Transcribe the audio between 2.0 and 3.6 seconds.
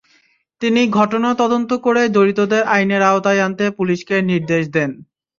জড়িতদের আইনের আওতায়